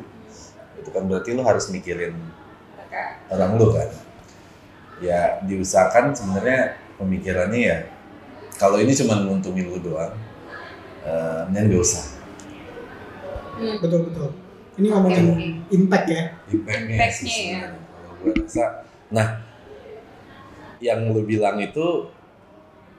itu 0.78 0.88
kan 0.94 1.06
berarti 1.06 1.34
lo 1.34 1.42
harus 1.42 1.66
mikirin 1.70 2.14
Mereka. 2.14 3.34
orang 3.34 3.50
lo 3.58 3.66
kan 3.74 3.88
ya 5.02 5.42
diusahakan 5.42 6.14
sebenarnya 6.14 6.78
pemikirannya 6.96 7.60
ya 7.60 7.78
kalau 8.54 8.78
ini 8.78 8.94
cuma 8.94 9.18
nguntungin 9.26 9.66
lo 9.66 9.78
doang 9.82 10.14
eh 11.04 11.42
mending 11.50 11.78
gak 11.78 11.82
usah 11.82 12.04
Hmm. 13.54 13.78
betul 13.78 14.10
betul 14.10 14.34
ini 14.74 14.90
ngomongin 14.90 15.26
impact 15.70 16.06
ya 16.10 16.22
impactnya 16.50 17.06
sih 17.14 17.26
ya. 17.54 17.70
sebenarnya. 17.70 17.78
kalau 17.94 18.12
gue 18.18 18.32
rasa 18.42 18.64
nah 19.14 19.28
yang 20.82 21.14
lu 21.14 21.22
bilang 21.22 21.62
itu 21.62 22.10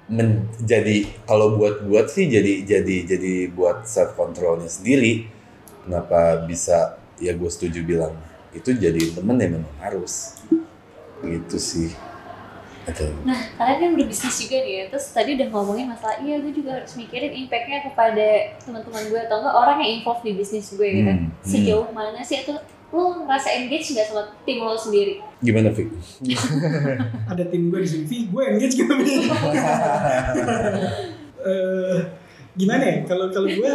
menjadi 0.06 1.10
kalau 1.26 1.58
buat 1.58 1.82
buat 1.90 2.14
sih 2.14 2.30
jadi 2.30 2.62
jadi 2.62 2.96
jadi 3.10 3.34
buat 3.50 3.90
self 3.90 4.14
controlnya 4.14 4.70
sendiri 4.70 5.26
kenapa 5.82 6.46
bisa 6.46 7.02
ya 7.18 7.34
gue 7.34 7.50
setuju 7.50 7.82
bilang 7.82 8.14
itu 8.54 8.70
jadi 8.72 9.18
temen 9.18 9.36
ya 9.42 9.50
memang 9.50 9.76
harus 9.82 10.38
gitu 11.26 11.58
sih 11.58 11.90
atau 12.86 13.10
Nah, 13.26 13.50
kalian 13.58 13.78
kan 13.82 13.90
berbisnis 13.98 14.38
juga 14.46 14.62
nih 14.62 14.74
ya. 14.78 14.84
Terus 14.94 15.10
tadi 15.10 15.34
udah 15.34 15.48
ngomongin 15.50 15.90
masalah, 15.90 16.22
iya 16.22 16.38
gue 16.38 16.54
juga 16.54 16.78
harus 16.78 16.94
mikirin 16.94 17.34
impactnya 17.34 17.82
kepada 17.90 18.54
teman-teman 18.62 19.04
gue 19.10 19.20
atau 19.26 19.42
enggak 19.42 19.56
orang 19.58 19.78
yang 19.82 19.92
involved 19.98 20.22
di 20.22 20.38
bisnis 20.38 20.70
gue 20.70 20.86
gitu. 20.86 21.12
Hmm, 21.18 21.34
Sejauh 21.42 21.90
mana 21.90 22.22
sih 22.22 22.46
itu 22.46 22.54
lo 22.96 23.28
ngerasa 23.28 23.52
engage 23.52 23.92
nggak 23.92 24.08
sama 24.08 24.24
tim 24.48 24.64
lo 24.64 24.72
sendiri? 24.80 25.20
gimana 25.44 25.70
Fik? 25.76 25.92
ada 27.32 27.44
tim 27.52 27.68
gue 27.68 27.80
di 27.84 27.90
sini 27.92 28.32
gue 28.32 28.44
engage 28.48 28.76
gitu 28.80 28.94
Eh, 31.46 31.98
gimana 32.58 32.82
ya? 32.82 32.98
Kalau 33.06 33.30
kalau 33.30 33.46
gue 33.46 33.74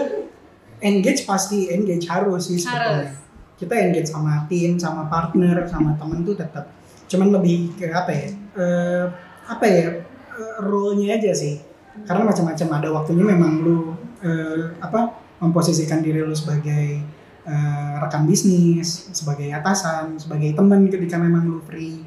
engage 0.82 1.22
pasti 1.22 1.70
engage 1.70 2.02
harus 2.10 2.50
sih 2.50 2.58
sebetulnya. 2.58 3.06
Harus. 3.06 3.14
kita 3.54 3.76
engage 3.76 4.08
sama 4.10 4.48
tim 4.50 4.74
sama 4.80 5.06
partner 5.06 5.68
sama 5.68 5.92
temen 5.94 6.24
tuh 6.24 6.34
tetap 6.34 6.66
cuman 7.06 7.30
lebih 7.38 7.78
ke 7.78 7.86
apa 7.94 8.10
ya? 8.10 8.28
Eh, 8.58 9.04
apa 9.46 9.64
ya? 9.70 9.86
Eh, 10.34 10.54
role-nya 10.66 11.14
aja 11.14 11.30
sih. 11.30 11.62
Karena 12.02 12.26
macam-macam. 12.26 12.68
Ada 12.82 12.88
waktunya 12.90 13.22
memang 13.22 13.62
lu 13.62 13.94
eh, 14.26 14.74
apa 14.82 15.14
memposisikan 15.38 16.02
diri 16.02 16.26
lu 16.26 16.34
sebagai 16.34 17.06
eh, 17.46 17.92
rekan 18.00 18.24
bisnis 18.28 19.10
sebagai 19.14 19.48
atasan 19.52 20.18
sebagai 20.20 20.52
teman 20.52 20.88
ketika 20.88 21.16
memang 21.16 21.48
lu 21.48 21.60
free 21.64 22.04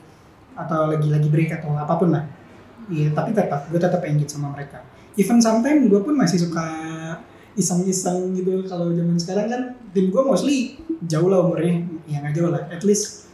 atau 0.54 0.94
lagi-lagi 0.94 1.28
break 1.34 1.50
atau 1.58 1.74
apa 1.74 1.94
pun 1.98 2.14
lah 2.14 2.26
Iya, 2.92 3.16
tapi 3.16 3.32
tetap 3.32 3.72
gue 3.72 3.80
tetap 3.80 4.02
engage 4.04 4.32
sama 4.36 4.52
mereka. 4.52 4.84
Even 5.16 5.40
sometimes 5.40 5.88
gue 5.88 6.02
pun 6.04 6.16
masih 6.18 6.42
suka 6.42 6.68
iseng-iseng 7.56 8.34
gitu. 8.36 8.66
Kalau 8.68 8.92
zaman 8.92 9.16
sekarang 9.16 9.48
kan 9.48 9.62
tim 9.94 10.12
gue 10.12 10.24
mostly 10.26 10.82
jauh 11.06 11.30
lah 11.32 11.46
umurnya, 11.48 11.86
ya 12.10 12.20
nggak 12.24 12.34
jauh 12.36 12.52
lah, 12.52 12.68
at 12.68 12.82
least 12.84 13.30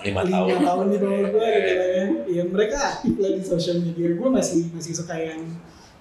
lima 0.00 0.24
lima 0.24 0.48
tahun 0.48 0.64
tahun 0.64 0.86
di 0.88 0.98
bawah 1.00 1.28
gue 1.28 1.48
gitu 1.60 1.84
ya. 1.96 2.04
Ya 2.40 2.42
mereka 2.48 2.76
aktif 2.96 3.14
lah 3.16 3.30
di 3.32 3.42
social 3.44 3.76
media. 3.80 4.08
Gue 4.16 4.28
masih 4.28 4.68
masih 4.76 4.92
suka 4.92 5.14
yang 5.16 5.40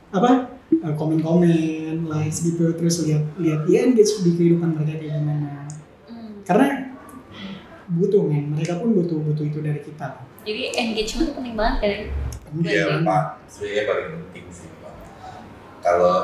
apa 0.10 0.59
komen-komen, 0.69 2.05
likes 2.05 2.45
gitu, 2.45 2.71
terus 2.77 3.01
lihat 3.03 3.25
lihat 3.41 3.65
ya 3.65 3.89
engage 3.89 4.21
di 4.21 4.31
kehidupan 4.38 4.77
mereka 4.77 5.01
kayak 5.01 5.13
gimana. 5.17 5.65
Hmm. 6.05 6.45
Karena 6.45 6.67
butuh 7.89 8.21
men, 8.29 8.53
mereka 8.53 8.77
pun 8.77 8.93
butuh 8.93 9.17
butuh 9.17 9.43
itu 9.43 9.60
dari 9.65 9.82
kita. 9.82 10.21
Jadi 10.45 10.62
engagement 10.77 11.25
itu 11.25 11.34
penting 11.36 11.55
banget 11.58 11.77
kan? 11.82 11.89
Iya 12.65 12.84
Penting. 12.89 13.05
pak, 13.05 13.23
sebenarnya 13.45 13.84
paling 13.86 14.08
penting 14.13 14.45
sih 14.49 14.69
pak. 14.82 14.93
Kalau 15.82 16.15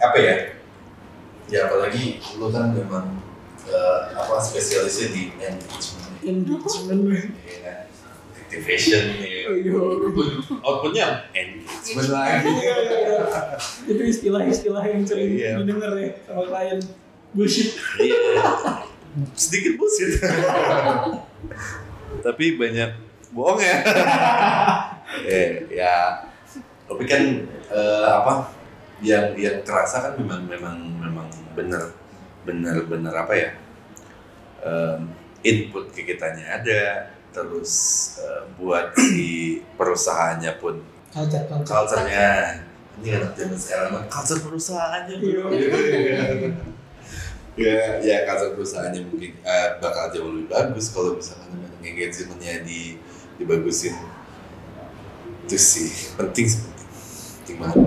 apa 0.00 0.16
ya? 0.16 0.36
Ya 1.48 1.60
apalagi 1.64 2.20
lu 2.36 2.52
kan 2.52 2.72
memang 2.76 3.20
eh, 3.64 4.00
apa 4.12 4.36
spesialisnya 4.40 5.08
di 5.12 5.22
engagement, 5.40 6.12
Engagement. 6.24 7.32
ya 7.44 7.88
activation, 8.48 9.04
ya. 9.20 9.37
Outputnya 10.62 11.28
engagement 11.32 12.10
lagi. 12.12 12.48
Iya, 12.48 12.74
iya, 12.84 12.98
iya. 13.04 13.20
itu 13.88 14.02
istilah-istilah 14.04 14.84
yang 14.84 15.02
sering 15.06 15.36
didengar 15.36 15.92
ya 15.96 16.10
sama 16.28 16.42
klien 16.48 16.78
bullshit 17.32 17.76
Iya, 18.00 18.20
sedikit 19.36 19.72
bullshit. 19.80 20.20
Tapi 22.24 22.44
banyak 22.60 22.90
bohong 23.32 23.60
ya. 23.60 23.76
eh 25.28 25.64
ya, 25.72 26.24
tapi 26.88 27.04
kan 27.08 27.22
eh, 27.72 28.06
apa? 28.08 28.52
Yang 28.98 29.26
yang 29.38 29.56
kerasa 29.62 30.10
kan 30.10 30.12
memang 30.18 30.42
memang 30.50 30.76
memang 30.98 31.28
benar 31.54 31.94
benar 32.42 32.76
benar 32.88 33.14
apa 33.24 33.34
ya? 33.36 33.50
Em, 34.58 35.14
input 35.46 35.94
ke 35.94 36.02
kitanya 36.02 36.58
ada, 36.58 37.14
terus 37.30 37.72
eh, 38.18 38.42
buat 38.56 38.92
si 39.12 39.26
perusahaannya 39.74 40.52
pun 40.58 40.80
culture 41.08 41.44
culture 41.46 41.68
culture-nya 41.68 42.62
ini 42.98 43.08
anak 43.14 43.32
zaman 43.34 43.56
sekarang 43.56 43.90
mah 43.94 44.04
culture 44.06 44.40
perusahaannya 44.40 45.16
Iya. 45.18 45.42
bro. 45.42 46.50
ya 47.58 47.80
ya 47.98 48.16
culture 48.24 48.54
perusahaannya 48.54 49.00
mungkin 49.04 49.32
eh, 49.38 49.68
bakal 49.78 50.04
jauh 50.10 50.30
lebih 50.30 50.48
bagus 50.48 50.90
kalau 50.90 51.14
misalkan 51.14 51.50
engagement-nya 51.82 52.62
di 52.62 52.98
dibagusin 53.36 53.94
itu 55.44 55.56
sih 55.56 55.88
penting 56.14 56.44
sih 56.44 56.60
penting 56.60 56.88
penting 57.38 57.56
banget 57.58 57.78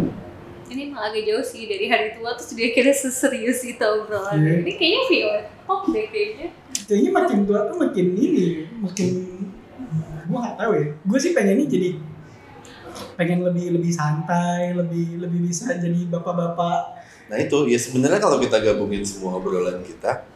Ini 0.71 0.87
emang 0.87 1.03
agak 1.03 1.27
jauh 1.27 1.43
sih 1.43 1.67
dari 1.67 1.85
hari 1.85 2.15
tua 2.15 2.31
terus 2.31 2.55
dia 2.55 2.71
kira 2.71 2.95
seserius 2.95 3.59
itu 3.61 3.75
obrolan. 3.83 4.39
Iya. 4.39 4.63
Ini 4.63 4.71
kayaknya 4.79 5.01
view 5.11 5.27
pop 5.67 5.83
deh 5.91 6.07
kayaknya. 6.07 6.47
Kayaknya 6.91 7.11
makin 7.15 7.39
tua 7.47 7.71
tuh 7.71 7.79
makin 7.79 8.07
ini 8.19 8.67
makin 8.83 9.09
gua 10.27 10.39
nggak 10.43 10.57
tahu 10.59 10.71
ya. 10.75 10.85
Gue 11.07 11.19
sih 11.23 11.31
pengennya 11.31 11.65
jadi 11.71 11.89
pengen 13.15 13.47
lebih 13.47 13.79
lebih 13.79 13.91
santai 13.95 14.75
lebih 14.75 15.23
lebih 15.23 15.39
bisa 15.47 15.71
jadi 15.79 16.11
bapak-bapak. 16.11 16.99
Nah 17.31 17.37
itu 17.39 17.63
ya 17.71 17.79
sebenarnya 17.79 18.19
kalau 18.19 18.43
kita 18.43 18.59
gabungin 18.59 19.07
semua 19.07 19.39
obrolan 19.39 19.79
kita 19.87 20.27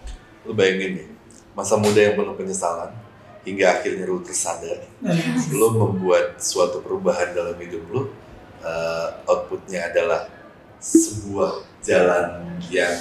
lu 0.48 0.56
bayangin 0.56 1.04
nih 1.04 1.08
masa 1.52 1.76
muda 1.76 2.00
yang 2.00 2.16
penuh 2.16 2.40
penyesalan 2.40 2.96
hingga 3.44 3.76
akhirnya 3.76 4.08
lu 4.08 4.24
tersadar 4.24 4.80
Nah, 5.04 5.12
lo 5.52 5.68
membuat 5.76 6.40
suatu 6.40 6.80
perubahan 6.80 7.36
dalam 7.36 7.60
hidup 7.60 7.84
lo 7.92 8.02
eh, 8.64 9.08
outputnya 9.28 9.92
adalah 9.92 10.32
sebuah 10.80 11.68
jalan 11.84 12.56
yang 12.72 12.96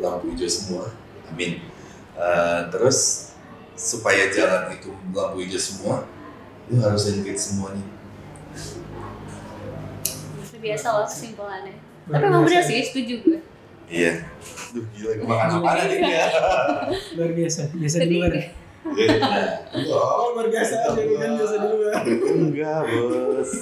lampu 0.00 0.34
hijau 0.34 0.50
semua. 0.50 0.90
Amin 1.30 1.75
Eh, 2.16 2.60
terus 2.72 3.30
supaya 3.76 4.32
jalan 4.32 4.72
itu 4.72 4.88
lampu 5.12 5.44
hijau 5.44 5.60
semua 5.60 6.08
lo 6.66 6.80
harus 6.80 7.12
engage 7.12 7.36
semuanya 7.38 7.84
biasa 10.56 10.86
loh 10.98 11.06
kesimpulannya. 11.06 11.74
Tapi 12.10 12.24
emang 12.26 12.42
bener 12.42 12.58
biasa. 12.58 12.68
sih, 12.70 12.80
setuju 12.82 13.14
gue. 13.22 13.38
iya 13.86 14.18
Duh 14.74 14.82
gila 14.98 15.12
gue 15.14 15.26
makan 15.30 15.48
apa 15.62 15.68
aja 15.78 15.94
nih 15.94 16.10
ya 16.10 16.26
luar 17.14 17.30
biasa 17.38 17.70
biasa 17.70 17.96
di 18.02 18.18
luar 18.18 18.34
oh, 19.94 19.94
oh 19.94 20.28
luar 20.34 20.50
biasa 20.50 20.74
aja 20.90 21.02
kan 21.06 21.30
biasa 21.38 21.54
di 21.54 21.66
luar 21.70 21.92
enggak 22.34 22.78
bos 22.82 23.52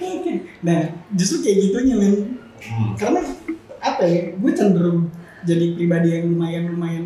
Oke. 0.00 0.32
nah 0.64 0.80
justru 1.12 1.44
kayak 1.44 1.58
gitunya 1.60 1.96
men 2.00 2.16
Hmm. 2.62 2.94
karena 2.94 3.18
apa 3.82 4.06
ya 4.06 4.38
gue 4.38 4.52
cenderung 4.54 5.10
jadi 5.42 5.74
pribadi 5.74 6.14
yang 6.14 6.30
lumayan 6.30 6.70
lumayan 6.70 7.04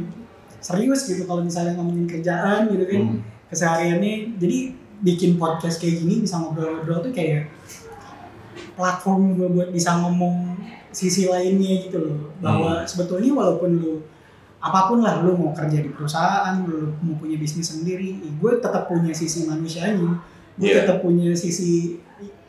serius 0.66 1.06
gitu 1.06 1.22
kalau 1.30 1.46
misalnya 1.46 1.78
ngomongin 1.78 2.10
kerjaan 2.10 2.66
gitu 2.74 2.84
kan. 2.90 3.02
Hmm. 3.06 3.20
kesehariannya 3.46 4.42
jadi 4.42 4.58
bikin 5.06 5.38
podcast 5.38 5.78
kayak 5.78 6.02
gini 6.02 6.26
bisa 6.26 6.34
ngobrol-ngobrol 6.42 6.98
tuh 7.06 7.14
kayak 7.14 7.46
platform 8.74 9.38
gue 9.38 9.46
buat 9.46 9.70
bisa 9.70 9.94
ngomong 10.02 10.58
sisi 10.90 11.30
lainnya 11.30 11.86
gitu 11.86 12.02
loh. 12.02 12.34
Bahwa 12.42 12.82
sebetulnya 12.82 13.30
walaupun 13.30 13.70
lu 13.78 14.02
apa 14.58 14.90
pun 14.90 14.98
lah 15.04 15.22
lu 15.22 15.38
mau 15.38 15.54
kerja 15.54 15.78
di 15.78 15.94
perusahaan 15.94 16.58
lu 16.66 16.90
mau 17.06 17.14
punya 17.14 17.38
bisnis 17.38 17.70
sendiri 17.70 18.18
gue 18.18 18.52
tetap 18.58 18.90
punya 18.90 19.14
sisi 19.14 19.46
manusianya. 19.46 20.18
Gue 20.58 20.66
Iya. 20.72 20.82
tetap 20.82 21.04
punya 21.04 21.30
sisi 21.36 22.00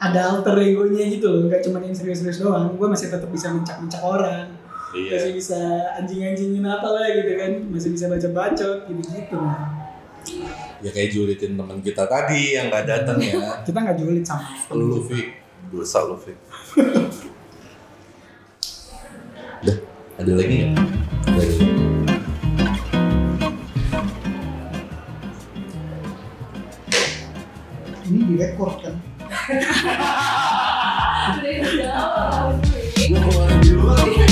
ada 0.02 0.34
alter 0.34 0.56
egonya 0.64 1.06
gitu 1.12 1.28
loh 1.30 1.42
nggak 1.46 1.62
cuma 1.62 1.78
yang 1.84 1.94
serius-serius 1.94 2.42
doang. 2.42 2.74
Gue 2.74 2.88
masih 2.90 3.14
tetap 3.14 3.30
bisa 3.30 3.54
mencak-mencak 3.54 4.02
orang 4.02 4.57
iya. 4.96 5.12
masih 5.18 5.32
bisa 5.36 5.60
anjing-anjingin 6.00 6.64
apa 6.64 6.88
lah 6.88 7.08
gitu 7.12 7.34
kan 7.36 7.52
masih 7.72 7.90
bisa 7.92 8.06
baca 8.08 8.28
bacot 8.32 8.80
gitu 8.88 9.02
gitu 9.04 9.40
ya 10.84 10.90
kayak 10.94 11.10
julitin 11.10 11.58
teman 11.58 11.80
kita 11.82 12.04
tadi 12.06 12.56
yang 12.56 12.70
nggak 12.70 12.86
datang 12.86 13.18
ya 13.20 13.40
kita 13.68 13.78
nggak 13.82 13.98
julit 13.98 14.24
sama 14.24 14.48
lu 14.72 15.00
Luffy 15.00 15.34
dosa 15.74 16.06
Luffy 16.06 16.34
Udah, 19.58 19.74
ada 20.22 20.32
lagi 20.38 20.70
nggak? 20.70 20.86
Ada 21.26 21.42
lagi. 21.42 21.66
Ini 28.06 28.22
di 28.22 28.36
record 28.38 28.78
kan? 28.86 28.96
Terima 32.98 33.98
kasih. 33.98 34.27